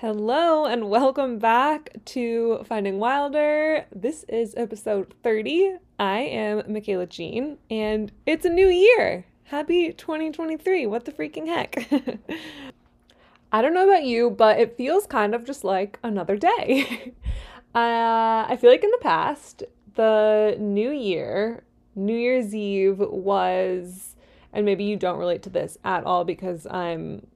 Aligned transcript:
Hello 0.00 0.64
and 0.64 0.88
welcome 0.88 1.38
back 1.38 1.90
to 2.06 2.64
Finding 2.66 2.98
Wilder. 2.98 3.84
This 3.94 4.24
is 4.30 4.54
episode 4.56 5.12
30. 5.22 5.76
I 5.98 6.20
am 6.20 6.62
Micayla 6.62 7.06
Jean 7.06 7.58
and 7.68 8.10
it's 8.24 8.46
a 8.46 8.48
new 8.48 8.68
year. 8.68 9.26
Happy 9.44 9.92
2023. 9.92 10.86
What 10.86 11.04
the 11.04 11.12
freaking 11.12 11.48
heck? 11.48 11.86
I 13.52 13.60
don't 13.60 13.74
know 13.74 13.86
about 13.86 14.04
you, 14.04 14.30
but 14.30 14.58
it 14.58 14.78
feels 14.78 15.04
kind 15.06 15.34
of 15.34 15.44
just 15.44 15.64
like 15.64 15.98
another 16.02 16.38
day. 16.38 17.12
uh, 17.74 18.46
I 18.48 18.56
feel 18.58 18.70
like 18.70 18.82
in 18.82 18.90
the 18.92 19.02
past, 19.02 19.64
the 19.96 20.56
new 20.58 20.92
year, 20.92 21.62
New 21.94 22.16
Year's 22.16 22.54
Eve 22.54 23.00
was, 23.00 24.16
and 24.50 24.64
maybe 24.64 24.84
you 24.84 24.96
don't 24.96 25.18
relate 25.18 25.42
to 25.42 25.50
this 25.50 25.76
at 25.84 26.04
all 26.04 26.24
because 26.24 26.66
I'm 26.70 27.26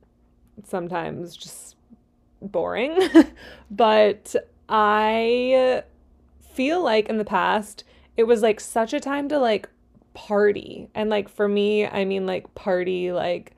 sometimes 0.63 1.37
just 1.37 1.74
boring, 2.45 2.99
but 3.71 4.35
I 4.69 5.83
feel 6.41 6.83
like 6.83 7.09
in 7.09 7.19
the 7.19 7.25
past 7.25 7.85
it 8.17 8.25
was 8.25 8.43
like 8.43 8.61
such 8.61 8.93
a 8.93 9.01
time 9.01 9.29
to 9.29 9.39
like 9.39 9.69
party. 10.15 10.89
And 10.95 11.11
like 11.11 11.29
for 11.29 11.49
me, 11.49 11.87
I 11.87 12.05
mean 12.05 12.27
like 12.27 12.55
party 12.55 13.13
like 13.13 13.53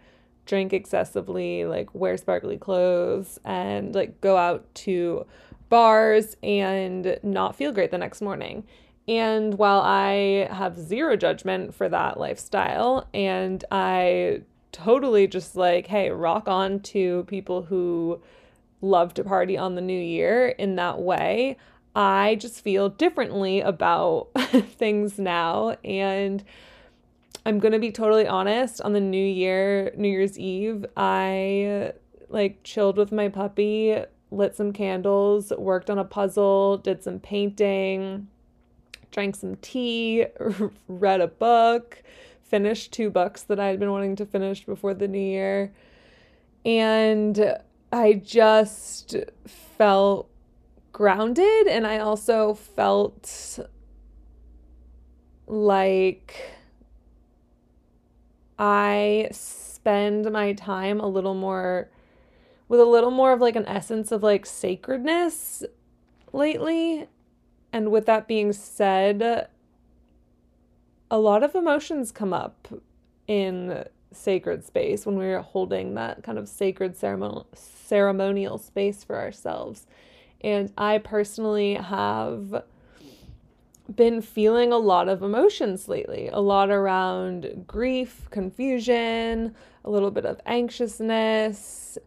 drink 0.47 0.73
excessively, 0.73 1.65
like 1.65 1.95
wear 1.95 2.17
sparkly 2.17 2.57
clothes 2.57 3.39
and 3.45 3.95
like 3.95 4.21
go 4.21 4.37
out 4.37 4.73
to 4.75 5.27
bars 5.69 6.37
and 6.43 7.19
not 7.23 7.57
feel 7.57 7.73
great 7.73 7.91
the 7.91 7.99
next 7.99 8.23
morning. 8.23 8.65
And 9.09 9.55
while 9.55 9.81
I 9.81 10.49
have 10.51 10.79
zero 10.79 11.17
judgment 11.17 11.75
for 11.75 11.89
that 11.89 12.19
lifestyle 12.19 13.09
and 13.15 13.65
I 13.71 14.43
totally 14.73 15.27
just 15.27 15.57
like, 15.57 15.87
hey, 15.87 16.11
rock 16.11 16.49
on 16.49 16.81
to 16.81 17.25
people 17.29 17.63
who 17.63 18.21
love 18.81 19.15
to 19.15 19.25
party 19.25 19.57
on 19.57 19.75
the 19.75 19.81
new 19.81 19.99
year 19.99 20.49
in 20.49 20.77
that 20.77 21.01
way. 21.01 21.57
I 21.95 22.37
just 22.37 22.63
feel 22.63 22.91
differently 22.91 23.61
about 23.61 24.29
things 24.37 25.19
now. 25.19 25.77
And 25.85 26.45
I'm 27.47 27.59
going 27.59 27.73
to 27.73 27.79
be 27.79 27.91
totally 27.91 28.27
honest 28.27 28.81
on 28.83 28.93
the 28.93 29.01
new 29.01 29.25
year, 29.25 29.93
New 29.97 30.09
Year's 30.09 30.39
Eve, 30.39 30.85
I 30.97 31.93
like 32.29 32.63
chilled 32.65 32.97
with 32.97 33.13
my 33.13 33.29
puppy, 33.29 33.97
lit 34.31 34.57
some 34.57 34.73
candles, 34.73 35.53
worked 35.57 35.89
on 35.89 35.99
a 35.99 36.05
puzzle, 36.05 36.79
did 36.79 37.03
some 37.03 37.21
painting, 37.21 38.29
drank 39.11 39.37
some 39.37 39.57
tea, 39.57 40.27
read 40.89 41.21
a 41.21 41.29
book, 41.29 42.03
finished 42.43 42.93
two 42.93 43.11
books 43.11 43.43
that 43.45 43.61
I 43.61 43.69
had 43.69 43.81
been 43.81 43.91
wanting 43.91 44.17
to 44.17 44.27
finish 44.27 44.65
before 44.65 44.95
the 44.95 45.09
new 45.09 45.19
year. 45.19 45.73
And 46.65 47.57
I 47.93 48.15
just 48.15 49.15
felt 49.47 50.29
grounded 50.93 51.67
and 51.69 51.87
I 51.87 51.99
also 51.99 52.55
felt 52.55 53.59
like 55.47 56.57
I 58.59 59.29
spend 59.33 60.31
my 60.33 60.53
time 60.55 61.01
a 61.01 61.07
little 61.07 61.35
more 61.35 61.91
with 62.69 62.81
a 62.81 62.85
little 62.85 63.11
more 63.11 63.33
of 63.33 63.41
like 63.41 63.57
an 63.57 63.67
essence 63.67 64.11
of 64.11 64.23
like 64.23 64.47
sacredness 64.47 65.63
lately. 66.33 67.07
And 67.73 67.91
with 67.93 68.07
that 68.07 68.27
being 68.27 68.53
said, 68.53 69.49
a 71.11 71.19
lot 71.19 71.43
of 71.43 71.55
emotions 71.55 72.11
come 72.11 72.33
up 72.33 72.69
in 73.29 73.85
sacred 74.17 74.65
space 74.65 75.07
when 75.07 75.19
we 75.19 75.27
are 75.27 75.43
holding 75.43 75.95
that 75.95 76.23
kind 76.23 76.39
of 76.39 76.49
sacred 76.49 76.97
ceremonial 76.97 77.47
ceremonial 77.55 78.59
space 78.59 79.05
for 79.05 79.17
ourselves. 79.17 79.87
And 80.41 80.73
I 80.77 80.99
personally 80.99 81.75
have 81.75 82.65
been 83.95 84.21
feeling 84.21 84.73
a 84.73 84.79
lot 84.79 85.09
of 85.09 85.23
emotions 85.23 85.89
lately, 85.89 86.29
a 86.33 86.41
lot 86.41 86.71
around 86.71 87.65
grief, 87.67 88.29
confusion, 88.31 89.55
a 89.85 89.91
little 89.91 90.11
bit 90.11 90.27
of 90.27 90.41
anxiousness. 90.45 91.99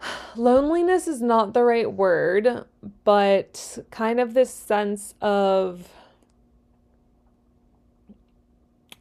Loneliness 0.36 1.08
is 1.08 1.20
not 1.20 1.52
the 1.52 1.64
right 1.64 1.92
word, 1.92 2.64
but 3.02 3.78
kind 3.90 4.20
of 4.20 4.34
this 4.34 4.50
sense 4.50 5.14
of 5.20 5.88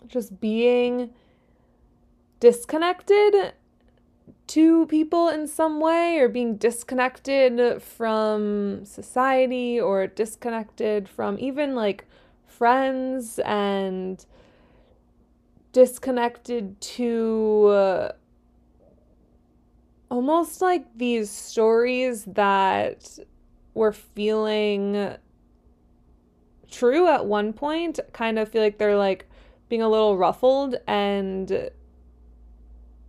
just 0.08 0.40
being 0.40 1.12
disconnected 2.44 3.54
to 4.48 4.86
people 4.88 5.30
in 5.30 5.48
some 5.48 5.80
way 5.80 6.20
or 6.20 6.28
being 6.28 6.58
disconnected 6.58 7.82
from 7.82 8.84
society 8.84 9.80
or 9.80 10.08
disconnected 10.08 11.08
from 11.08 11.40
even 11.40 11.74
like 11.74 12.04
friends 12.46 13.40
and 13.46 14.26
disconnected 15.72 16.82
to 16.82 17.68
uh, 17.68 18.12
almost 20.12 20.62
like 20.62 20.86
these 20.98 21.30
stories 21.30 22.26
that 22.26 23.20
were 23.74 23.94
feeling 23.94 25.16
true 26.70 27.08
at 27.08 27.26
one 27.26 27.54
point 27.54 28.02
kind 28.12 28.38
of 28.38 28.50
feel 28.50 28.62
like 28.62 28.80
they're 28.80 28.98
like 28.98 29.30
being 29.70 29.82
a 29.82 29.88
little 29.88 30.18
ruffled 30.18 30.76
and 30.88 31.72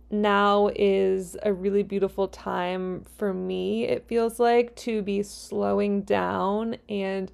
now 0.09 0.69
is 0.75 1.35
a 1.43 1.51
really 1.51 1.83
beautiful 1.83 2.27
time 2.27 3.03
for 3.17 3.33
me, 3.33 3.85
it 3.85 4.07
feels 4.07 4.39
like, 4.39 4.75
to 4.77 5.01
be 5.01 5.23
slowing 5.23 6.01
down 6.01 6.77
and 6.87 7.31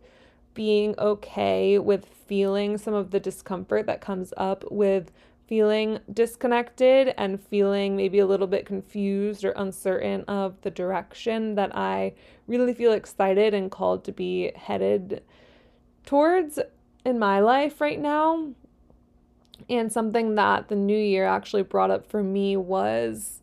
being 0.53 0.95
okay 0.97 1.79
with 1.79 2.05
feeling 2.27 2.77
some 2.77 2.93
of 2.93 3.11
the 3.11 3.19
discomfort 3.19 3.85
that 3.87 4.01
comes 4.01 4.33
up 4.37 4.63
with 4.71 5.11
feeling 5.47 5.99
disconnected 6.13 7.13
and 7.17 7.41
feeling 7.41 7.97
maybe 7.97 8.19
a 8.19 8.25
little 8.25 8.47
bit 8.47 8.65
confused 8.65 9.43
or 9.43 9.51
uncertain 9.51 10.23
of 10.29 10.59
the 10.61 10.71
direction 10.71 11.55
that 11.55 11.75
I 11.75 12.13
really 12.47 12.73
feel 12.73 12.93
excited 12.93 13.53
and 13.53 13.69
called 13.69 14.05
to 14.05 14.13
be 14.13 14.53
headed 14.55 15.21
towards 16.05 16.57
in 17.03 17.19
my 17.19 17.41
life 17.41 17.81
right 17.81 17.99
now. 17.99 18.51
And 19.69 19.91
something 19.91 20.35
that 20.35 20.67
the 20.67 20.75
new 20.75 20.97
year 20.97 21.25
actually 21.25 21.63
brought 21.63 21.91
up 21.91 22.09
for 22.09 22.23
me 22.23 22.57
was, 22.57 23.41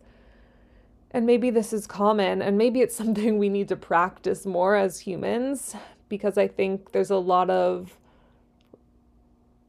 and 1.10 1.26
maybe 1.26 1.50
this 1.50 1.72
is 1.72 1.86
common, 1.86 2.42
and 2.42 2.58
maybe 2.58 2.80
it's 2.80 2.96
something 3.02 3.38
we 3.38 3.48
need 3.48 3.68
to 3.68 3.76
practice 3.76 4.46
more 4.46 4.76
as 4.76 5.00
humans, 5.00 5.74
because 6.08 6.38
I 6.38 6.48
think 6.48 6.92
there's 6.92 7.10
a 7.10 7.16
lot 7.16 7.50
of 7.50 7.98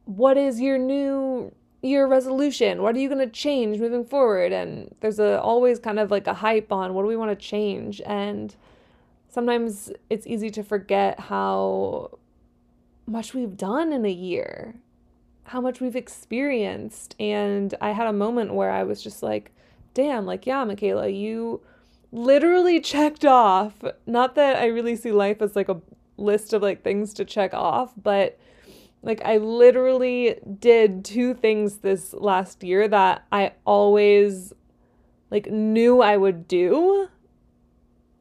what 0.04 0.36
is 0.36 0.60
your 0.60 0.78
new 0.78 1.52
year 1.82 2.06
resolution? 2.06 2.82
What 2.82 2.94
are 2.94 2.98
you 2.98 3.08
going 3.08 3.26
to 3.26 3.32
change 3.32 3.78
moving 3.78 4.04
forward? 4.04 4.52
And 4.52 4.94
there's 5.00 5.18
a 5.18 5.40
always 5.40 5.78
kind 5.78 5.98
of 5.98 6.10
like 6.10 6.26
a 6.26 6.34
hype 6.34 6.72
on 6.72 6.94
what 6.94 7.02
do 7.02 7.08
we 7.08 7.16
want 7.16 7.30
to 7.30 7.46
change? 7.46 8.00
And 8.04 8.54
sometimes 9.28 9.92
it's 10.08 10.26
easy 10.26 10.50
to 10.50 10.62
forget 10.62 11.20
how 11.20 12.18
much 13.06 13.34
we've 13.34 13.56
done 13.56 13.92
in 13.92 14.04
a 14.04 14.10
year 14.10 14.74
how 15.50 15.60
much 15.60 15.80
we've 15.80 15.96
experienced. 15.96 17.16
And 17.18 17.74
I 17.80 17.90
had 17.90 18.06
a 18.06 18.12
moment 18.12 18.54
where 18.54 18.70
I 18.70 18.84
was 18.84 19.02
just 19.02 19.20
like, 19.20 19.50
damn, 19.94 20.24
like, 20.24 20.46
yeah, 20.46 20.64
Micayla, 20.64 21.12
you 21.12 21.60
literally 22.12 22.78
checked 22.78 23.24
off. 23.24 23.74
Not 24.06 24.36
that 24.36 24.54
I 24.54 24.66
really 24.66 24.94
see 24.94 25.10
life 25.10 25.42
as 25.42 25.56
like 25.56 25.68
a 25.68 25.80
list 26.16 26.52
of 26.52 26.62
like 26.62 26.84
things 26.84 27.12
to 27.14 27.24
check 27.24 27.52
off, 27.52 27.92
but 28.00 28.38
like 29.02 29.22
I 29.24 29.38
literally 29.38 30.36
did 30.60 31.04
two 31.04 31.34
things 31.34 31.78
this 31.78 32.14
last 32.14 32.62
year 32.62 32.86
that 32.86 33.26
I 33.32 33.54
always 33.64 34.52
like 35.32 35.50
knew 35.50 36.00
I 36.00 36.16
would 36.16 36.46
do. 36.46 37.08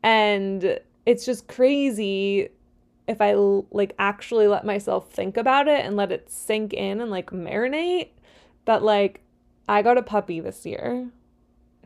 And 0.02 0.80
it's 1.06 1.26
just 1.28 1.48
crazy 1.48 2.50
if 3.10 3.20
I 3.22 3.34
like 3.34 3.96
actually 3.98 4.48
let 4.48 4.64
myself 4.64 5.10
think 5.10 5.36
about 5.36 5.68
it 5.68 5.84
and 5.84 5.98
let 5.98 6.12
it 6.12 6.30
sink 6.30 6.74
in 6.74 7.02
and 7.02 7.10
like 7.10 7.32
marinate, 7.32 8.10
that 8.66 8.84
like 8.84 9.22
I 9.68 9.82
got 9.82 9.98
a 9.98 10.04
puppy 10.04 10.40
this 10.40 10.64
year 10.64 11.10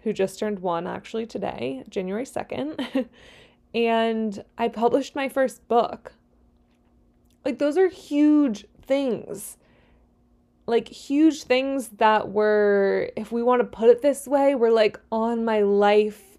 who 0.04 0.12
just 0.12 0.38
turned 0.38 0.60
one 0.60 0.86
actually 0.86 1.25
today, 1.25 1.86
January 1.90 2.25
2nd. 2.25 3.08
and 3.74 4.44
I 4.58 4.68
published 4.68 5.16
my 5.16 5.30
first 5.30 5.66
book. 5.70 6.14
Like, 7.46 7.60
those 7.60 7.78
are 7.78 7.88
huge 7.88 8.66
things. 8.81 9.58
Like, 10.66 10.90
huge 10.90 11.44
things 11.44 11.90
that 11.98 12.30
were, 12.30 13.12
if 13.16 13.31
we 13.31 13.44
want 13.44 13.62
to 13.62 13.66
put 13.66 13.90
it 13.90 14.02
this 14.02 14.28
way, 14.28 14.56
were 14.56 14.72
like 14.72 15.00
on 15.10 15.46
my 15.46 15.62
life 15.62 16.38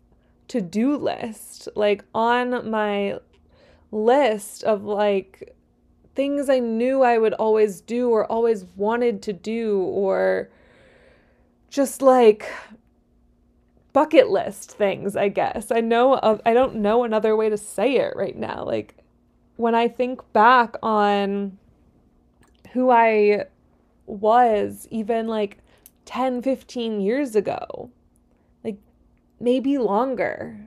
to 0.48 0.60
do 0.60 0.96
list, 0.96 1.68
like 1.74 2.04
on 2.14 2.70
my 2.70 3.18
list 3.94 4.64
of 4.64 4.82
like 4.84 5.54
things 6.14 6.48
I 6.48 6.58
knew 6.58 7.02
I 7.02 7.18
would 7.18 7.34
always 7.34 7.80
do 7.80 8.10
or 8.10 8.30
always 8.30 8.66
wanted 8.76 9.22
to 9.22 9.32
do 9.32 9.78
or 9.78 10.50
just 11.70 12.02
like 12.02 12.50
bucket 13.92 14.28
list 14.28 14.72
things, 14.72 15.16
I 15.16 15.28
guess. 15.28 15.70
I 15.70 15.80
know 15.80 16.16
of, 16.16 16.40
I 16.44 16.52
don't 16.52 16.76
know 16.76 17.04
another 17.04 17.36
way 17.36 17.48
to 17.48 17.56
say 17.56 17.96
it 17.96 18.14
right 18.16 18.36
now. 18.36 18.64
Like 18.64 18.96
when 19.56 19.74
I 19.74 19.88
think 19.88 20.20
back 20.32 20.76
on 20.82 21.58
who 22.72 22.90
I 22.90 23.44
was 24.06 24.88
even 24.90 25.28
like 25.28 25.58
10, 26.04 26.42
15 26.42 27.00
years 27.00 27.36
ago, 27.36 27.90
like 28.62 28.78
maybe 29.40 29.78
longer. 29.78 30.66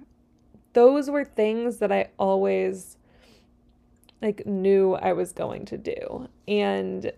Those 0.74 1.10
were 1.10 1.26
things 1.26 1.78
that 1.78 1.92
I 1.92 2.10
always 2.18 2.97
like 4.22 4.46
knew 4.46 4.96
I 4.96 5.14
was 5.14 5.32
going 5.32 5.66
to 5.66 5.78
do. 5.78 6.28
And 6.48 7.12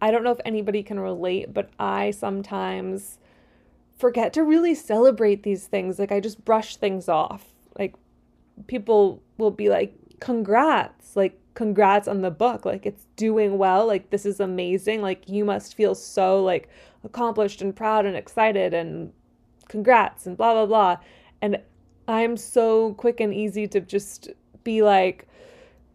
I 0.00 0.10
don't 0.10 0.22
know 0.22 0.32
if 0.32 0.40
anybody 0.44 0.82
can 0.82 1.00
relate, 1.00 1.54
but 1.54 1.70
I 1.78 2.10
sometimes 2.10 3.18
forget 3.96 4.32
to 4.34 4.42
really 4.42 4.74
celebrate 4.74 5.42
these 5.42 5.66
things. 5.66 5.98
Like 5.98 6.12
I 6.12 6.20
just 6.20 6.44
brush 6.44 6.76
things 6.76 7.08
off. 7.08 7.46
Like 7.78 7.94
people 8.66 9.22
will 9.38 9.50
be 9.50 9.68
like, 9.68 9.94
congrats, 10.20 11.16
like 11.16 11.38
congrats 11.54 12.06
on 12.06 12.20
the 12.20 12.30
book. 12.30 12.64
Like 12.64 12.84
it's 12.84 13.06
doing 13.16 13.58
well. 13.58 13.86
Like 13.86 14.10
this 14.10 14.26
is 14.26 14.38
amazing. 14.38 15.00
Like 15.00 15.28
you 15.28 15.44
must 15.44 15.74
feel 15.74 15.94
so 15.94 16.42
like 16.42 16.68
accomplished 17.04 17.62
and 17.62 17.74
proud 17.74 18.04
and 18.04 18.16
excited 18.16 18.74
and 18.74 19.12
congrats 19.68 20.26
and 20.26 20.36
blah 20.36 20.52
blah 20.52 20.66
blah. 20.66 20.96
And 21.40 21.60
I'm 22.06 22.36
so 22.36 22.94
quick 22.94 23.20
and 23.20 23.34
easy 23.34 23.66
to 23.68 23.80
just 23.80 24.28
be 24.66 24.82
like, 24.82 25.26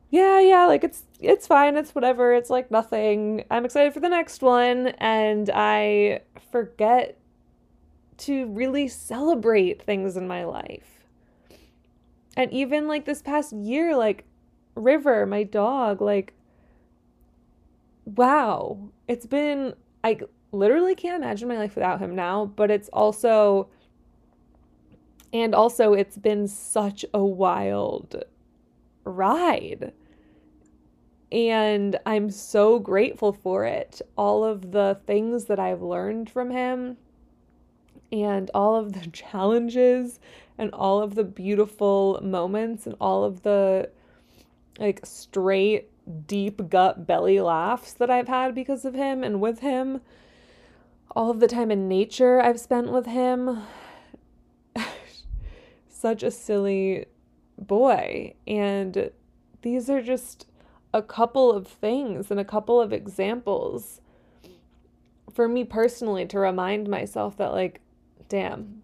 yeah, 0.09 0.39
yeah, 0.39 0.65
like 0.65 0.83
it's 0.83 1.03
it's 1.19 1.45
fine, 1.45 1.77
it's 1.77 1.93
whatever, 1.93 2.33
it's 2.33 2.49
like 2.49 2.71
nothing. 2.71 3.43
I'm 3.51 3.65
excited 3.65 3.93
for 3.93 3.99
the 3.99 4.09
next 4.09 4.41
one 4.41 4.87
and 4.97 5.51
I 5.53 6.21
forget 6.51 7.19
to 8.17 8.47
really 8.47 8.87
celebrate 8.87 9.81
things 9.83 10.17
in 10.17 10.27
my 10.27 10.43
life. 10.45 11.05
And 12.35 12.51
even 12.51 12.87
like 12.87 13.05
this 13.05 13.21
past 13.21 13.53
year, 13.53 13.95
like 13.95 14.25
River, 14.75 15.25
my 15.25 15.43
dog, 15.43 16.01
like, 16.01 16.33
wow, 18.05 18.89
it's 19.07 19.25
been, 19.25 19.73
I 20.03 20.19
literally 20.51 20.95
can't 20.95 21.21
imagine 21.21 21.47
my 21.47 21.57
life 21.57 21.75
without 21.75 21.99
him 21.99 22.15
now, 22.15 22.45
but 22.45 22.71
it's 22.71 22.89
also, 22.89 23.69
and 25.33 25.55
also, 25.55 25.93
it's 25.93 26.17
been 26.17 26.47
such 26.47 27.05
a 27.13 27.23
wild 27.23 28.23
ride. 29.03 29.93
And 31.31 31.97
I'm 32.05 32.29
so 32.29 32.79
grateful 32.79 33.31
for 33.31 33.65
it. 33.65 34.01
All 34.17 34.43
of 34.43 34.71
the 34.71 34.99
things 35.05 35.45
that 35.45 35.59
I've 35.59 35.81
learned 35.81 36.29
from 36.29 36.51
him 36.51 36.97
and 38.11 38.51
all 38.53 38.75
of 38.75 38.93
the 38.93 39.07
challenges 39.13 40.19
and 40.57 40.71
all 40.73 41.01
of 41.01 41.15
the 41.15 41.23
beautiful 41.23 42.19
moments 42.21 42.85
and 42.85 42.95
all 42.99 43.23
of 43.23 43.43
the 43.43 43.89
like 44.79 45.05
straight 45.05 45.89
deep 46.27 46.69
gut 46.69 47.05
belly 47.05 47.39
laughs 47.39 47.93
that 47.93 48.09
I've 48.09 48.27
had 48.27 48.55
because 48.55 48.85
of 48.85 48.93
him 48.93 49.23
and 49.23 49.39
with 49.39 49.59
him 49.59 50.01
all 51.15 51.29
of 51.29 51.39
the 51.39 51.47
time 51.47 51.71
in 51.71 51.87
nature 51.87 52.41
I've 52.41 52.59
spent 52.59 52.91
with 52.91 53.05
him 53.05 53.63
such 55.89 56.23
a 56.23 56.31
silly 56.31 57.05
boy 57.61 58.33
and 58.47 59.11
these 59.61 59.89
are 59.89 60.01
just 60.01 60.47
a 60.93 61.01
couple 61.01 61.53
of 61.53 61.67
things 61.67 62.31
and 62.31 62.39
a 62.39 62.45
couple 62.45 62.81
of 62.81 62.91
examples 62.91 64.01
for 65.31 65.47
me 65.47 65.63
personally 65.63 66.25
to 66.25 66.39
remind 66.39 66.89
myself 66.89 67.37
that 67.37 67.53
like 67.53 67.79
damn, 68.31 68.81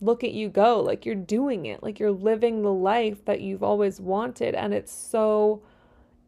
look 0.00 0.22
at 0.22 0.32
you 0.32 0.48
go. 0.48 0.80
Like 0.80 1.04
you're 1.04 1.16
doing 1.16 1.66
it. 1.66 1.82
Like 1.82 1.98
you're 1.98 2.12
living 2.12 2.62
the 2.62 2.72
life 2.72 3.24
that 3.24 3.40
you've 3.40 3.62
always 3.62 4.00
wanted. 4.00 4.54
And 4.54 4.72
it's 4.72 4.92
so 4.92 5.62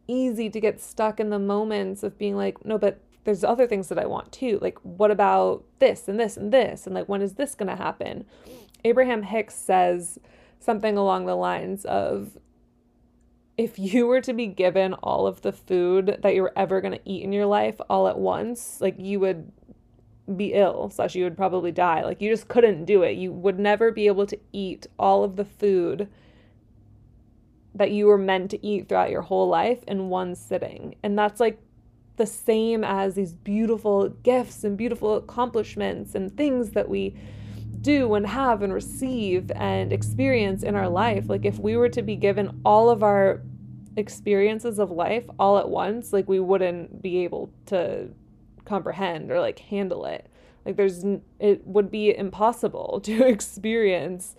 easy 0.05 0.49
to 0.49 0.59
get 0.59 0.81
stuck 0.81 1.19
in 1.19 1.29
the 1.29 1.39
moments 1.39 2.03
of 2.03 2.17
being 2.17 2.35
like, 2.35 2.65
no, 2.65 2.77
but 2.77 2.99
there's 3.23 3.45
other 3.45 3.65
things 3.65 3.87
that 3.87 3.97
I 3.97 4.05
want 4.05 4.33
too. 4.33 4.59
Like, 4.61 4.77
what 4.79 5.11
about 5.11 5.63
this 5.79 6.09
and 6.09 6.19
this 6.19 6.35
and 6.35 6.51
this? 6.51 6.85
And 6.85 6.93
like, 6.93 7.07
when 7.07 7.21
is 7.21 7.33
this 7.33 7.55
going 7.55 7.69
to 7.69 7.81
happen? 7.81 8.25
Abraham 8.83 9.23
Hicks 9.23 9.55
says 9.55 10.19
something 10.59 10.97
along 10.97 11.25
the 11.25 11.35
lines 11.35 11.85
of, 11.85 12.37
if 13.57 13.77
you 13.77 14.07
were 14.07 14.21
to 14.21 14.33
be 14.33 14.47
given 14.47 14.93
all 14.93 15.27
of 15.27 15.41
the 15.41 15.51
food 15.51 16.19
that 16.21 16.35
you're 16.35 16.53
ever 16.55 16.79
going 16.79 16.93
to 16.93 17.09
eat 17.09 17.23
in 17.23 17.33
your 17.33 17.45
life 17.45 17.75
all 17.89 18.07
at 18.07 18.17
once, 18.17 18.79
like 18.79 18.95
you 18.97 19.19
would 19.19 19.51
be 20.35 20.53
ill 20.53 20.89
slash 20.89 21.15
you 21.15 21.23
would 21.23 21.35
probably 21.35 21.71
die. 21.71 22.03
Like 22.03 22.21
you 22.21 22.29
just 22.29 22.47
couldn't 22.47 22.85
do 22.85 23.03
it. 23.03 23.17
You 23.17 23.31
would 23.31 23.59
never 23.59 23.91
be 23.91 24.07
able 24.07 24.27
to 24.27 24.39
eat 24.53 24.87
all 24.97 25.23
of 25.23 25.35
the 25.35 25.45
food 25.45 26.07
that 27.75 27.91
you 27.91 28.07
were 28.07 28.17
meant 28.17 28.51
to 28.51 28.65
eat 28.65 28.87
throughout 28.87 29.09
your 29.09 29.21
whole 29.23 29.47
life 29.47 29.83
in 29.87 30.09
one 30.09 30.35
sitting. 30.35 30.95
And 31.03 31.17
that's 31.17 31.39
like 31.39 31.59
the 32.17 32.25
same 32.25 32.83
as 32.83 33.15
these 33.15 33.33
beautiful 33.33 34.09
gifts 34.09 34.63
and 34.63 34.77
beautiful 34.77 35.15
accomplishments 35.15 36.15
and 36.15 36.35
things 36.35 36.71
that 36.71 36.89
we 36.89 37.15
do 37.81 38.13
and 38.15 38.27
have 38.27 38.61
and 38.61 38.73
receive 38.73 39.51
and 39.55 39.93
experience 39.93 40.63
in 40.63 40.75
our 40.75 40.89
life 40.89 41.29
like 41.29 41.45
if 41.45 41.59
we 41.59 41.77
were 41.77 41.89
to 41.89 42.01
be 42.01 42.15
given 42.15 42.59
all 42.65 42.89
of 42.89 43.03
our 43.03 43.41
experiences 43.95 44.79
of 44.79 44.91
life 44.91 45.25
all 45.39 45.57
at 45.57 45.69
once 45.69 46.13
like 46.13 46.27
we 46.27 46.39
wouldn't 46.39 47.01
be 47.01 47.23
able 47.23 47.51
to 47.65 48.09
comprehend 48.69 49.31
or 49.31 49.41
like 49.41 49.59
handle 49.59 50.05
it. 50.05 50.27
Like 50.65 50.77
there's 50.77 51.03
it 51.39 51.65
would 51.65 51.91
be 51.91 52.15
impossible 52.15 53.01
to 53.03 53.27
experience 53.27 54.35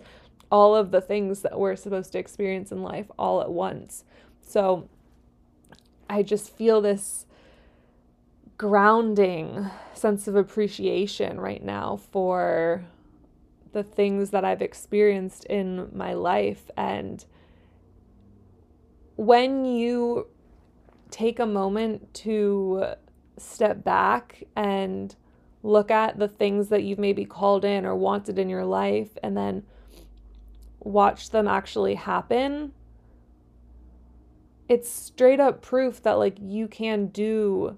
all 0.49 0.75
of 0.75 0.91
the 0.91 1.01
things 1.01 1.41
that 1.41 1.59
we're 1.59 1.75
supposed 1.75 2.13
to 2.13 2.19
experience 2.19 2.71
in 2.71 2.81
life 2.81 3.11
all 3.19 3.41
at 3.41 3.51
once. 3.51 4.03
So 4.41 4.89
I 6.09 6.23
just 6.23 6.55
feel 6.55 6.81
this 6.81 7.25
grounding 8.57 9.69
sense 9.93 10.27
of 10.27 10.35
appreciation 10.35 11.39
right 11.39 11.63
now 11.63 11.97
for 12.11 12.85
the 13.73 13.83
things 13.83 14.31
that 14.31 14.43
I've 14.43 14.61
experienced 14.61 15.45
in 15.45 15.89
my 15.93 16.13
life. 16.13 16.69
And 16.75 17.23
when 19.15 19.65
you 19.65 20.27
take 21.09 21.39
a 21.39 21.45
moment 21.45 22.13
to 22.13 22.95
step 23.37 23.83
back 23.83 24.43
and 24.55 25.15
look 25.63 25.91
at 25.91 26.17
the 26.17 26.27
things 26.27 26.69
that 26.69 26.83
you've 26.83 26.99
maybe 26.99 27.25
called 27.25 27.63
in 27.63 27.85
or 27.85 27.95
wanted 27.95 28.39
in 28.39 28.49
your 28.49 28.65
life 28.65 29.17
and 29.21 29.37
then 29.37 29.63
watch 30.79 31.29
them 31.29 31.47
actually 31.47 31.95
happen, 31.95 32.73
it's 34.67 34.89
straight 34.89 35.39
up 35.39 35.61
proof 35.61 36.01
that 36.01 36.13
like 36.13 36.37
you 36.41 36.67
can 36.67 37.07
do 37.07 37.77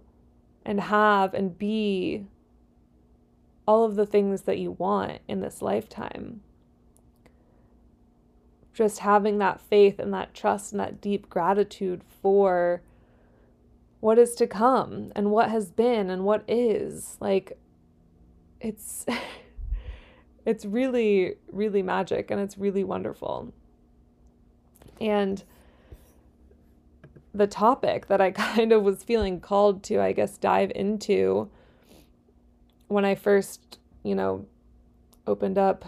and 0.65 0.79
have 0.79 1.33
and 1.33 1.57
be 1.57 2.25
all 3.67 3.85
of 3.85 3.95
the 3.95 4.05
things 4.05 4.43
that 4.43 4.57
you 4.57 4.71
want 4.71 5.21
in 5.27 5.41
this 5.41 5.61
lifetime. 5.61 6.41
Just 8.73 8.99
having 8.99 9.37
that 9.37 9.61
faith 9.61 9.99
and 9.99 10.13
that 10.13 10.33
trust 10.33 10.71
and 10.71 10.79
that 10.79 10.99
deep 10.99 11.29
gratitude 11.29 12.01
for 12.21 12.81
what 13.99 14.19
is 14.19 14.35
to 14.35 14.47
come 14.47 15.11
and 15.15 15.31
what 15.31 15.49
has 15.49 15.71
been 15.71 16.09
and 16.09 16.25
what 16.25 16.43
is. 16.47 17.17
Like 17.19 17.57
it's 18.59 19.05
it's 20.45 20.65
really 20.65 21.35
really 21.51 21.81
magic 21.81 22.31
and 22.31 22.41
it's 22.41 22.57
really 22.57 22.83
wonderful. 22.83 23.53
And 24.99 25.43
the 27.33 27.47
topic 27.47 28.07
that 28.07 28.21
I 28.21 28.31
kind 28.55 28.71
of 28.71 28.83
was 28.83 29.03
feeling 29.03 29.39
called 29.39 29.83
to, 29.83 30.01
I 30.01 30.11
guess, 30.11 30.37
dive 30.37 30.71
into 30.75 31.49
when 32.93 33.05
I 33.05 33.15
first, 33.15 33.79
you 34.03 34.15
know, 34.15 34.45
opened 35.27 35.57
up 35.57 35.83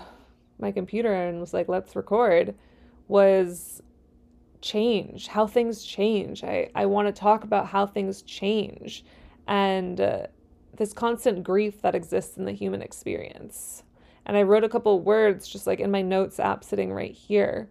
my 0.60 0.72
computer 0.72 1.14
and 1.14 1.40
was 1.40 1.54
like, 1.54 1.68
let's 1.68 1.96
record, 1.96 2.56
was 3.08 3.82
change, 4.62 5.28
how 5.28 5.46
things 5.46 5.84
change. 5.84 6.44
I, 6.44 6.70
I 6.74 6.88
want 6.88 7.08
to 7.08 7.14
talk 7.14 7.44
about 7.44 7.68
how 7.68 7.86
things 7.86 8.24
change 8.24 9.06
and 9.48 10.02
uh, 10.02 10.28
this 10.76 10.94
constant 10.94 11.44
grief 11.44 11.82
that 11.82 11.96
exists 11.96 12.38
in 12.38 12.46
the 12.46 12.52
human 12.52 12.82
experience. 12.82 13.84
And 14.26 14.36
I 14.36 14.42
wrote 14.42 14.64
a 14.64 14.70
couple 14.70 15.00
words 15.00 15.48
just 15.48 15.68
like 15.68 15.80
in 15.80 15.92
my 15.92 16.02
notes 16.02 16.40
app 16.40 16.64
sitting 16.64 16.92
right 16.92 17.14
here. 17.14 17.70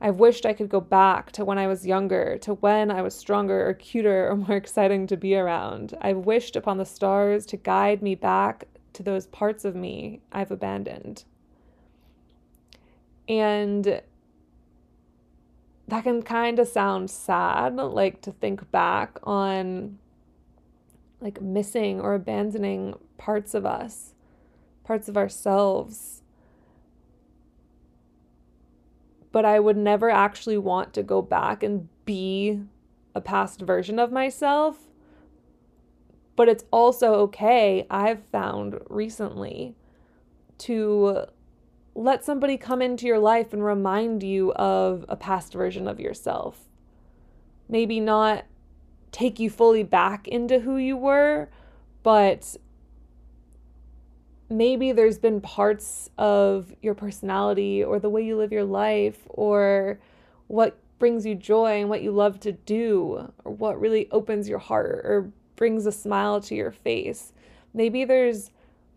I've 0.00 0.16
wished 0.16 0.44
I 0.44 0.52
could 0.52 0.68
go 0.68 0.80
back 0.80 1.30
to 1.32 1.44
when 1.44 1.58
I 1.58 1.68
was 1.68 1.86
younger, 1.86 2.36
to 2.38 2.54
when 2.54 2.90
I 2.90 3.02
was 3.02 3.14
stronger 3.14 3.68
or 3.68 3.74
cuter 3.74 4.28
or 4.28 4.36
more 4.36 4.56
exciting 4.56 5.06
to 5.06 5.16
be 5.16 5.36
around. 5.36 5.96
I've 6.00 6.18
wished 6.18 6.56
upon 6.56 6.78
the 6.78 6.84
stars 6.84 7.46
to 7.46 7.56
guide 7.56 8.02
me 8.02 8.16
back 8.16 8.66
to 8.94 9.02
those 9.02 9.26
parts 9.26 9.64
of 9.64 9.74
me 9.74 10.20
I've 10.32 10.50
abandoned. 10.50 11.24
And 13.28 14.02
that 15.88 16.04
can 16.04 16.22
kind 16.22 16.58
of 16.58 16.68
sound 16.68 17.10
sad, 17.10 17.76
like 17.76 18.20
to 18.22 18.32
think 18.32 18.70
back 18.70 19.18
on 19.22 19.98
like 21.20 21.40
missing 21.40 22.00
or 22.00 22.14
abandoning 22.14 22.98
parts 23.16 23.54
of 23.54 23.64
us 23.64 24.12
parts 24.84 25.08
of 25.08 25.16
ourselves. 25.16 26.22
But 29.30 29.44
I 29.44 29.60
would 29.60 29.76
never 29.76 30.10
actually 30.10 30.58
want 30.58 30.92
to 30.94 31.02
go 31.02 31.22
back 31.22 31.62
and 31.62 31.88
be 32.04 32.60
a 33.14 33.20
past 33.20 33.60
version 33.60 33.98
of 33.98 34.12
myself. 34.12 34.88
But 36.34 36.48
it's 36.48 36.64
also 36.70 37.14
okay, 37.14 37.86
I've 37.90 38.24
found 38.32 38.80
recently, 38.88 39.74
to 40.58 41.26
let 41.94 42.24
somebody 42.24 42.56
come 42.56 42.80
into 42.80 43.06
your 43.06 43.18
life 43.18 43.52
and 43.52 43.64
remind 43.64 44.22
you 44.22 44.52
of 44.54 45.04
a 45.08 45.16
past 45.16 45.52
version 45.52 45.86
of 45.86 46.00
yourself. 46.00 46.68
Maybe 47.68 48.00
not 48.00 48.44
take 49.10 49.38
you 49.38 49.50
fully 49.50 49.82
back 49.82 50.26
into 50.26 50.60
who 50.60 50.76
you 50.76 50.96
were, 50.96 51.50
but 52.02 52.56
maybe 54.48 54.92
there's 54.92 55.18
been 55.18 55.40
parts 55.40 56.10
of 56.18 56.74
your 56.82 56.94
personality 56.94 57.82
or 57.82 57.98
the 57.98 58.08
way 58.08 58.24
you 58.24 58.36
live 58.36 58.52
your 58.52 58.64
life 58.64 59.18
or 59.28 59.98
what 60.46 60.78
brings 60.98 61.26
you 61.26 61.34
joy 61.34 61.80
and 61.80 61.88
what 61.88 62.02
you 62.02 62.10
love 62.10 62.38
to 62.40 62.52
do 62.52 63.32
or 63.44 63.52
what 63.52 63.80
really 63.80 64.08
opens 64.10 64.48
your 64.48 64.58
heart 64.58 65.00
or 65.04 65.32
brings 65.56 65.86
a 65.86 65.92
smile 65.92 66.40
to 66.42 66.54
your 66.54 66.70
face. 66.70 67.32
Maybe 67.74 68.04
there's 68.04 68.50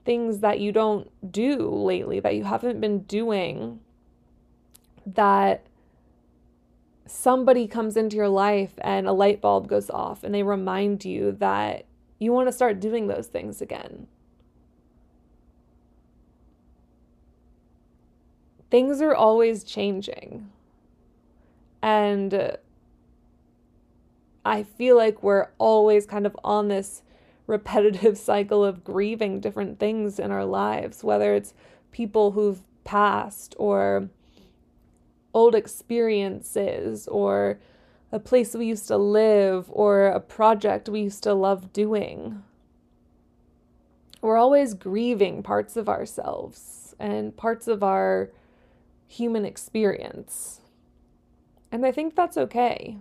things 0.06 0.40
that 0.40 0.60
you 0.60 0.72
don't 0.72 1.10
do 1.32 1.70
lately 1.70 2.20
that 2.20 2.36
you 2.36 2.44
haven't 2.44 2.80
been 2.80 3.00
doing 3.00 3.80
that 5.06 5.66
somebody 7.08 7.68
comes 7.68 7.98
into 7.98 8.16
your 8.16 8.30
life 8.30 8.74
and 8.80 9.08
a 9.08 9.12
light 9.12 9.42
bulb 9.42 9.68
goes 9.68 9.90
off 9.90 10.24
and 10.24 10.34
they 10.34 10.44
remind 10.44 11.06
you 11.06 11.32
that 11.32 11.86
you 12.20 12.32
want 12.32 12.48
to 12.48 12.52
start 12.52 12.80
doing 12.80 13.08
those 13.08 13.28
things 13.28 13.62
again. 13.62 14.08
Things 18.72 19.02
are 19.02 19.14
always 19.14 19.64
changing. 19.64 20.50
And 21.82 22.58
I 24.46 24.62
feel 24.62 24.96
like 24.96 25.24
we're 25.24 25.48
always 25.58 26.06
kind 26.06 26.28
of 26.28 26.38
on 26.44 26.68
this 26.68 27.02
repetitive 27.48 28.18
cycle 28.32 28.64
of 28.64 28.84
grieving 28.84 29.40
different 29.40 29.80
things 29.80 30.20
in 30.20 30.32
our 30.32 30.46
lives, 30.46 31.04
whether 31.04 31.34
it's 31.34 31.54
people 31.92 32.32
who've 32.32 32.62
passed 32.84 33.56
or 33.58 34.10
old 35.34 35.56
experiences 35.56 37.08
or 37.08 37.60
a 38.12 38.20
place 38.20 38.54
we 38.54 38.68
used 38.68 38.88
to 38.88 38.98
live 38.98 39.70
or 39.70 40.06
a 40.08 40.20
project 40.20 40.88
we 40.88 41.02
used 41.02 41.24
to 41.24 41.34
love 41.34 41.74
doing. 41.74 42.44
We're 44.22 44.38
always 44.38 44.74
grieving 44.74 45.44
parts 45.44 45.76
of 45.76 45.90
ourselves 45.90 46.96
and 47.00 47.36
parts 47.36 47.68
of 47.68 47.84
our 47.84 48.30
human 49.08 49.44
experience. 49.44 50.62
And 51.72 51.86
I 51.86 51.92
think 51.92 52.16
that's 52.16 52.38
okay. 52.38 52.98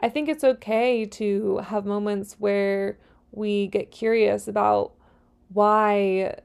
I 0.00 0.08
think 0.08 0.28
it's 0.28 0.44
okay 0.44 1.04
to 1.06 1.58
have 1.58 1.84
moments 1.84 2.36
where 2.38 2.98
we 3.32 3.66
get 3.66 3.90
curious 3.90 4.46
about 4.46 4.92
why 5.52 6.36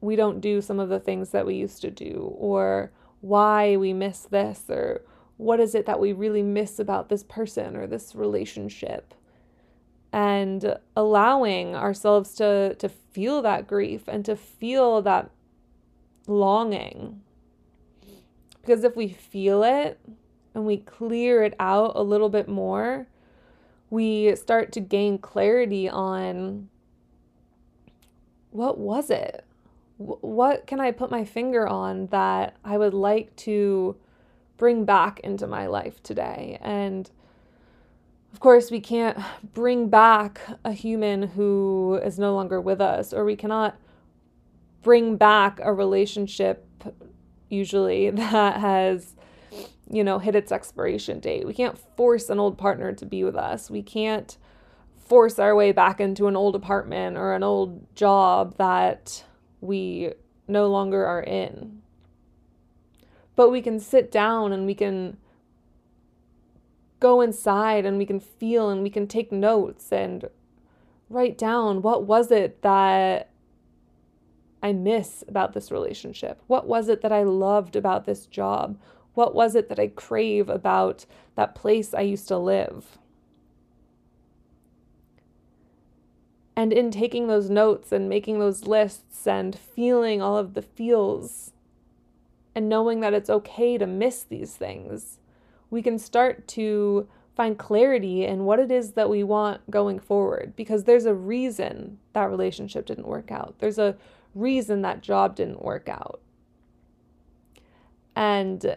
we 0.00 0.16
don't 0.16 0.40
do 0.40 0.60
some 0.60 0.80
of 0.80 0.88
the 0.88 1.00
things 1.00 1.30
that 1.30 1.46
we 1.46 1.54
used 1.54 1.82
to 1.82 1.90
do 1.90 2.34
or 2.36 2.92
why 3.20 3.76
we 3.76 3.92
miss 3.92 4.20
this 4.22 4.64
or 4.68 5.02
what 5.36 5.60
is 5.60 5.74
it 5.74 5.86
that 5.86 6.00
we 6.00 6.12
really 6.12 6.42
miss 6.42 6.78
about 6.78 7.08
this 7.08 7.22
person 7.22 7.76
or 7.76 7.86
this 7.86 8.14
relationship. 8.14 9.14
And 10.12 10.76
allowing 10.94 11.74
ourselves 11.74 12.34
to 12.34 12.74
to 12.74 12.88
feel 12.88 13.40
that 13.42 13.66
grief 13.66 14.02
and 14.08 14.24
to 14.26 14.36
feel 14.36 15.00
that 15.02 15.30
longing. 16.26 17.22
Because 18.60 18.84
if 18.84 18.94
we 18.94 19.08
feel 19.08 19.62
it 19.62 19.98
and 20.54 20.66
we 20.66 20.76
clear 20.78 21.42
it 21.42 21.54
out 21.58 21.92
a 21.94 22.02
little 22.02 22.28
bit 22.28 22.48
more 22.48 23.06
we 23.90 24.34
start 24.36 24.72
to 24.72 24.80
gain 24.80 25.18
clarity 25.18 25.88
on 25.88 26.68
what 28.50 28.78
was 28.78 29.10
it 29.10 29.44
what 29.98 30.66
can 30.66 30.80
I 30.80 30.90
put 30.90 31.10
my 31.10 31.24
finger 31.24 31.66
on 31.66 32.06
that 32.06 32.56
I 32.64 32.78
would 32.78 32.94
like 32.94 33.34
to 33.36 33.96
bring 34.56 34.84
back 34.84 35.20
into 35.20 35.46
my 35.46 35.66
life 35.66 36.02
today? 36.02 36.58
And 36.60 37.10
of 38.32 38.40
course, 38.40 38.70
we 38.70 38.80
can't 38.80 39.18
bring 39.52 39.88
back 39.88 40.40
a 40.64 40.72
human 40.72 41.22
who 41.22 42.00
is 42.02 42.18
no 42.18 42.34
longer 42.34 42.60
with 42.60 42.80
us, 42.80 43.12
or 43.12 43.24
we 43.24 43.36
cannot 43.36 43.76
bring 44.82 45.16
back 45.16 45.60
a 45.62 45.72
relationship, 45.72 46.66
usually, 47.48 48.10
that 48.10 48.60
has, 48.60 49.14
you 49.90 50.02
know, 50.04 50.18
hit 50.18 50.34
its 50.34 50.52
expiration 50.52 51.20
date. 51.20 51.46
We 51.46 51.54
can't 51.54 51.78
force 51.96 52.28
an 52.28 52.38
old 52.38 52.58
partner 52.58 52.92
to 52.92 53.06
be 53.06 53.24
with 53.24 53.36
us. 53.36 53.70
We 53.70 53.82
can't 53.82 54.36
force 54.96 55.38
our 55.38 55.54
way 55.54 55.72
back 55.72 56.00
into 56.00 56.26
an 56.26 56.36
old 56.36 56.54
apartment 56.54 57.16
or 57.16 57.34
an 57.34 57.42
old 57.42 57.94
job 57.94 58.56
that 58.56 59.24
we 59.60 60.12
no 60.48 60.68
longer 60.68 61.04
are 61.04 61.22
in. 61.22 61.82
But 63.36 63.50
we 63.50 63.60
can 63.60 63.80
sit 63.80 64.10
down 64.10 64.52
and 64.52 64.66
we 64.66 64.74
can 64.74 65.16
go 67.00 67.20
inside 67.20 67.84
and 67.84 67.98
we 67.98 68.06
can 68.06 68.20
feel 68.20 68.70
and 68.70 68.82
we 68.82 68.90
can 68.90 69.06
take 69.06 69.32
notes 69.32 69.92
and 69.92 70.28
write 71.10 71.36
down 71.36 71.82
what 71.82 72.04
was 72.04 72.30
it 72.30 72.62
that 72.62 73.28
I 74.62 74.72
miss 74.72 75.24
about 75.26 75.52
this 75.52 75.72
relationship? 75.72 76.40
What 76.46 76.68
was 76.68 76.88
it 76.88 77.02
that 77.02 77.12
I 77.12 77.24
loved 77.24 77.74
about 77.74 78.04
this 78.04 78.26
job? 78.26 78.78
What 79.14 79.34
was 79.34 79.54
it 79.54 79.68
that 79.68 79.78
I 79.78 79.88
crave 79.88 80.48
about 80.48 81.06
that 81.34 81.54
place 81.54 81.92
I 81.92 82.00
used 82.02 82.28
to 82.28 82.38
live? 82.38 82.98
And 86.54 86.72
in 86.72 86.90
taking 86.90 87.28
those 87.28 87.48
notes 87.48 87.92
and 87.92 88.08
making 88.08 88.38
those 88.38 88.66
lists 88.66 89.26
and 89.26 89.56
feeling 89.56 90.20
all 90.20 90.36
of 90.36 90.54
the 90.54 90.62
feels 90.62 91.52
and 92.54 92.68
knowing 92.68 93.00
that 93.00 93.14
it's 93.14 93.30
okay 93.30 93.78
to 93.78 93.86
miss 93.86 94.22
these 94.22 94.54
things, 94.54 95.18
we 95.70 95.80
can 95.80 95.98
start 95.98 96.46
to 96.48 97.08
find 97.34 97.58
clarity 97.58 98.24
in 98.26 98.44
what 98.44 98.58
it 98.58 98.70
is 98.70 98.92
that 98.92 99.08
we 99.08 99.22
want 99.22 99.70
going 99.70 99.98
forward 99.98 100.52
because 100.54 100.84
there's 100.84 101.06
a 101.06 101.14
reason 101.14 101.98
that 102.12 102.30
relationship 102.30 102.84
didn't 102.84 103.06
work 103.06 103.32
out. 103.32 103.54
There's 103.58 103.78
a 103.78 103.96
reason 104.34 104.82
that 104.82 105.00
job 105.00 105.34
didn't 105.34 105.62
work 105.62 105.88
out. 105.88 106.20
And 108.14 108.76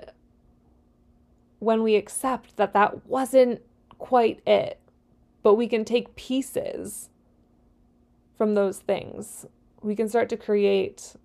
when 1.66 1.82
we 1.82 1.96
accept 1.96 2.58
that 2.58 2.74
that 2.74 3.08
wasn't 3.08 3.60
quite 3.98 4.40
it, 4.46 4.80
but 5.42 5.56
we 5.56 5.68
can 5.68 5.84
take 5.84 6.16
pieces 6.16 7.10
from 8.38 8.54
those 8.54 8.78
things, 8.78 9.48
we 9.82 9.96
can 9.96 10.08
start 10.08 10.30
to 10.30 10.38
create 10.38 11.16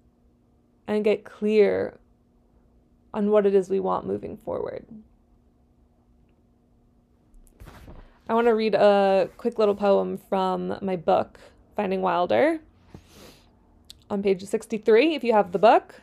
and 0.87 1.05
get 1.05 1.25
clear 1.25 1.99
on 3.13 3.31
what 3.31 3.45
it 3.45 3.55
is 3.55 3.69
we 3.69 3.81
want 3.81 4.07
moving 4.07 4.35
forward. 4.39 4.87
I 8.27 8.33
want 8.33 8.47
to 8.47 8.55
read 8.55 8.75
a 8.75 9.29
quick 9.37 9.59
little 9.59 9.75
poem 9.75 10.17
from 10.17 10.79
my 10.81 10.97
book, 10.97 11.39
Finding 11.77 12.01
Wilder, 12.01 12.61
on 14.09 14.23
page 14.23 14.43
63, 14.43 15.15
if 15.15 15.23
you 15.23 15.35
have 15.35 15.53
the 15.53 15.59
book. 15.59 16.01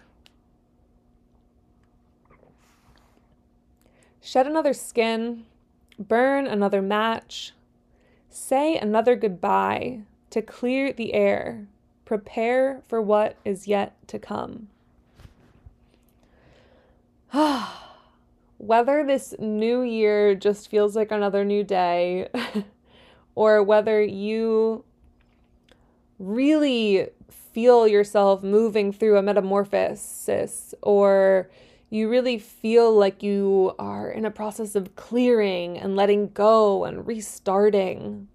Shed 4.28 4.46
another 4.46 4.74
skin, 4.74 5.46
burn 5.98 6.48
another 6.48 6.82
match, 6.82 7.54
say 8.30 8.76
another 8.78 9.16
goodbye 9.16 10.02
to 10.32 10.42
clear 10.42 10.92
the 10.92 11.14
air, 11.14 11.66
prepare 12.04 12.82
for 12.90 13.02
what 13.02 13.38
is 13.46 13.70
yet 13.70 13.96
to 14.10 14.20
come. 14.20 14.68
whether 18.58 19.06
this 19.06 19.34
new 19.40 19.82
year 19.82 20.36
just 20.36 20.70
feels 20.70 20.94
like 20.94 21.10
another 21.10 21.46
new 21.46 21.64
day, 21.64 22.28
or 23.34 23.64
whether 23.64 24.04
you 24.04 24.84
really 26.20 27.08
feel 27.30 27.88
yourself 27.88 28.44
moving 28.44 28.92
through 28.92 29.16
a 29.16 29.22
metamorphosis, 29.22 30.76
or 30.82 31.50
you 31.90 32.10
really 32.10 32.38
feel 32.38 32.94
like 32.94 33.24
you 33.24 33.74
are 33.80 34.10
in 34.10 34.26
a 34.26 34.32
process 34.32 34.76
of 34.76 34.96
clearing 34.96 35.78
and 35.78 35.96
letting 35.96 36.30
go 36.30 36.84
and 36.84 37.08
restarting 37.08 38.28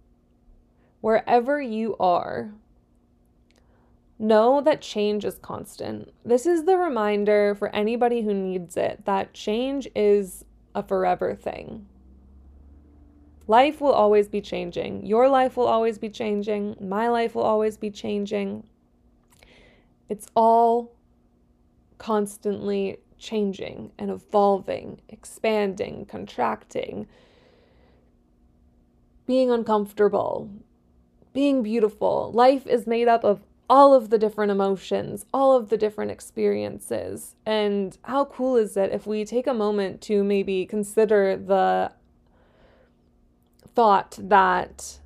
wherever 1.03 1.61
you 1.61 1.97
are, 2.01 2.53
know 4.19 4.61
that 4.61 4.81
change 4.81 5.25
is 5.25 5.37
constant. 5.39 6.11
This 6.25 6.47
is 6.47 6.65
the 6.65 6.79
reminder 6.79 7.55
for 7.55 7.75
anybody 7.75 8.23
who 8.23 8.33
needs 8.33 8.77
it 8.77 9.05
that 9.05 9.35
change 9.35 9.89
is 9.95 10.45
a 10.75 10.83
forever 10.83 11.35
thing. 11.35 11.87
Life 13.49 13.81
will 13.81 13.93
always 13.93 14.29
be 14.29 14.41
changing. 14.41 15.05
Your 15.05 15.29
life 15.29 15.57
will 15.57 15.67
always 15.67 15.99
be 15.99 16.09
changing. 16.09 16.77
My 16.81 17.09
life 17.09 17.35
will 17.35 17.43
always 17.43 17.77
be 17.77 17.91
changing. 17.91 18.65
It's 20.09 20.29
all 20.37 20.93
constantly 21.99 22.99
changing 23.23 23.93
and 23.97 24.11
evolving, 24.11 25.01
expanding, 25.09 26.05
contracting, 26.05 27.07
being 29.27 29.51
uncomfortable, 29.51 30.51
being 31.33 31.63
beautiful. 31.63 32.33
Life 32.35 32.67
is 32.67 32.87
made 32.87 33.09
up 33.09 33.25
of 33.25 33.41
all 33.71 33.95
of 33.95 34.11
the 34.11 34.19
different 34.19 34.51
emotions, 34.51 35.25
all 35.33 35.57
of 35.57 35.71
the 35.71 35.79
different 35.79 36.11
experiences. 36.11 37.37
And 37.47 37.97
how 38.03 38.27
cool 38.27 38.57
is 38.57 38.77
it 38.77 38.91
if 38.93 39.07
we 39.07 39.25
take 39.25 39.47
a 39.47 39.55
moment 39.55 40.03
to 40.03 40.25
maybe 40.25 40.67
consider 40.67 41.37
the 41.37 41.93
thought 43.75 44.19
that 44.21 44.99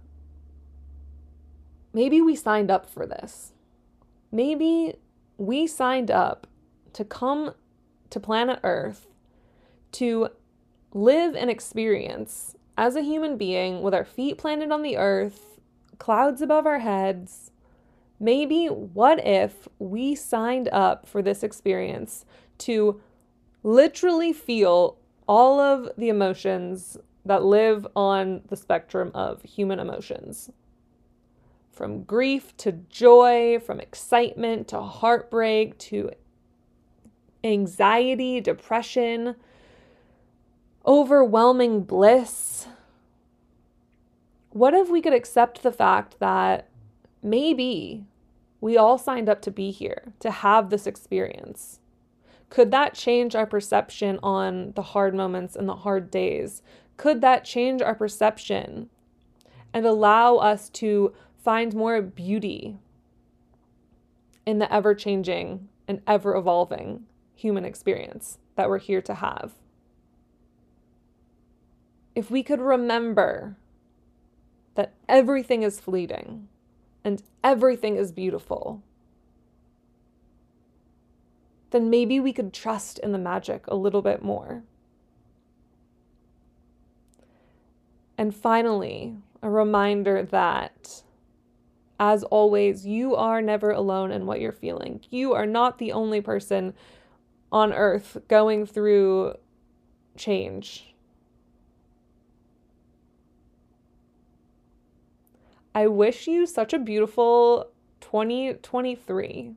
maybe 1.93 2.21
we 2.21 2.35
signed 2.35 2.71
up 2.71 2.89
for 2.89 3.07
this? 3.07 3.53
Maybe 4.33 4.95
we 5.37 5.67
signed 5.67 6.11
up 6.11 6.47
to 6.95 7.05
come 7.05 7.53
to 8.11 8.21
planet 8.21 8.61
Earth 8.63 9.07
to 9.93 10.29
live 10.93 11.35
and 11.35 11.51
experience 11.51 12.57
as 12.77 12.97
a 12.97 13.03
human 13.03 13.37
being 13.37 13.83
with 13.83 13.95
our 13.95 14.05
feet 14.05 14.39
planted 14.39 14.71
on 14.71 14.83
the 14.83 14.97
earth, 14.97 15.59
clouds 15.99 16.43
above 16.43 16.67
our 16.67 16.81
heads. 16.81 17.51
Maybe 18.21 18.67
what 18.67 19.25
if 19.27 19.69
we 19.79 20.15
signed 20.15 20.69
up 20.73 21.07
for 21.07 21.23
this 21.23 21.43
experience 21.43 22.25
to 22.59 23.01
literally 23.63 24.33
feel 24.33 24.99
all 25.27 25.61
of 25.61 25.91
the 25.97 26.09
emotions 26.09 26.99
that 27.25 27.45
live 27.45 27.87
on 27.97 28.43
the 28.49 28.57
spectrum 28.57 29.11
of 29.15 29.43
human 29.43 29.79
emotions? 29.79 30.51
From 31.71 32.05
grief 32.05 32.57
to 32.59 32.73
joy, 32.73 33.59
from 33.61 33.81
excitement 33.81 34.69
to 34.69 34.81
heartbreak 34.81 35.77
to 35.79 36.11
anxiety, 37.45 38.41
depression, 38.41 39.37
overwhelming 40.87 41.83
bliss. 41.83 42.69
What 44.51 44.75
if 44.75 44.89
we 44.89 45.03
could 45.03 45.13
accept 45.13 45.63
the 45.63 45.73
fact 45.73 46.19
that 46.19 46.69
maybe 47.23 48.05
we 48.61 48.77
all 48.77 48.99
signed 48.99 49.29
up 49.29 49.43
to 49.43 49.51
be 49.51 49.71
here, 49.71 50.13
to 50.21 50.31
have 50.31 50.71
this 50.71 50.87
experience? 50.87 51.81
Could 52.49 52.71
that 52.71 52.95
change 52.95 53.35
our 53.35 53.47
perception 53.47 54.19
on 54.23 54.73
the 54.77 54.83
hard 54.83 55.15
moments 55.15 55.57
and 55.57 55.69
the 55.69 55.77
hard 55.77 56.11
days? 56.11 56.63
Could 56.97 57.21
that 57.21 57.45
change 57.45 57.83
our 57.83 57.95
perception 57.95 58.89
and 59.75 59.85
allow 59.85 60.37
us 60.37 60.71
to 60.71 61.13
find 61.43 61.75
more 61.75 62.01
beauty 62.01 62.79
in 64.47 64.59
the 64.59 64.73
ever 64.73 64.95
changing 64.95 65.69
and 65.87 66.01
ever 66.07 66.35
evolving 66.35 67.05
human 67.37 67.65
experience 67.65 68.39
that 68.57 68.69
we're 68.69 68.79
here 68.79 69.03
to 69.03 69.15
have. 69.15 69.53
If 72.15 72.31
we 72.31 72.43
could 72.43 72.61
remember 72.61 73.57
that 74.75 74.95
everything 75.09 75.63
is 75.63 75.79
fleeting 75.79 76.49
and 77.05 77.23
everything 77.45 77.97
is 77.97 78.11
beautiful, 78.11 78.83
then 81.71 81.91
maybe 81.91 82.19
we 82.19 82.33
could 82.33 82.53
trust 82.53 82.99
in 83.01 83.13
the 83.13 83.19
magic 83.19 83.67
a 83.69 83.77
little 83.77 84.03
bit 84.03 84.23
more. 84.23 84.63
And 88.17 88.35
finally, 88.35 89.17
a 89.43 89.51
reminder 89.51 90.23
that, 90.23 91.03
as 92.01 92.25
always, 92.25 92.87
you 92.87 93.15
are 93.15 93.43
never 93.43 93.71
alone 93.71 94.11
in 94.11 94.25
what 94.25 94.41
you're 94.41 94.53
feeling. 94.53 95.03
You 95.11 95.35
are 95.35 95.45
not 95.45 95.79
the 95.79 95.93
only 95.93 96.23
person 96.23 96.73
on 97.53 97.73
earth 97.73 98.19
going 98.29 98.67
through 98.67 99.35
change. 100.17 100.95
I 105.75 105.87
wish 105.89 106.27
you 106.27 106.47
such 106.47 106.73
a 106.73 106.79
beautiful 106.79 107.71
2023. 108.01 109.53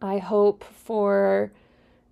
I 0.00 0.18
hope 0.18 0.64
for 0.64 1.52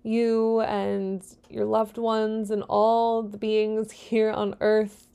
you 0.03 0.59
and 0.61 1.23
your 1.49 1.65
loved 1.65 1.97
ones 1.97 2.51
and 2.51 2.63
all 2.69 3.23
the 3.23 3.37
beings 3.37 3.91
here 4.09 4.29
on 4.29 4.55
earth. 4.61 5.07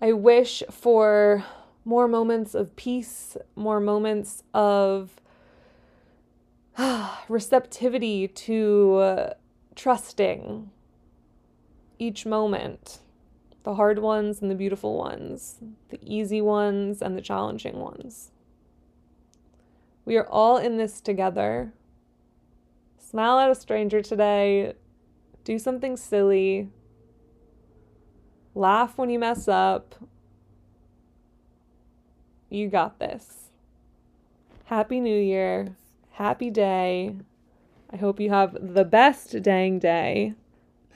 I 0.00 0.12
wish 0.12 0.62
for 0.70 1.44
more 1.84 2.08
moments 2.08 2.54
of 2.54 2.74
peace, 2.74 3.36
more 3.54 3.78
moments 3.78 4.42
of 4.52 5.21
receptivity 7.28 8.28
to 8.28 8.94
uh, 8.96 9.34
trusting 9.74 10.70
each 11.98 12.26
moment 12.26 12.98
the 13.64 13.74
hard 13.76 14.00
ones 14.00 14.42
and 14.42 14.50
the 14.50 14.56
beautiful 14.56 14.98
ones, 14.98 15.58
the 15.90 15.98
easy 16.02 16.40
ones 16.40 17.00
and 17.00 17.16
the 17.16 17.22
challenging 17.22 17.78
ones. 17.78 18.32
We 20.04 20.16
are 20.16 20.26
all 20.26 20.56
in 20.56 20.78
this 20.78 21.00
together. 21.00 21.72
Smile 22.98 23.38
at 23.38 23.50
a 23.50 23.54
stranger 23.54 24.02
today. 24.02 24.72
Do 25.44 25.60
something 25.60 25.96
silly. 25.96 26.70
Laugh 28.54 28.98
when 28.98 29.10
you 29.10 29.20
mess 29.20 29.46
up. 29.46 29.94
You 32.50 32.68
got 32.68 32.98
this. 32.98 33.50
Happy 34.64 34.98
New 34.98 35.16
Year 35.16 35.76
happy 36.12 36.50
day. 36.50 37.16
I 37.90 37.96
hope 37.96 38.20
you 38.20 38.30
have 38.30 38.56
the 38.74 38.84
best 38.84 39.42
dang 39.42 39.78
day. 39.78 40.34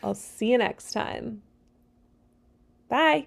I'll 0.02 0.14
see 0.14 0.52
you 0.52 0.58
next 0.58 0.92
time. 0.92 1.42
Bye. 2.88 3.26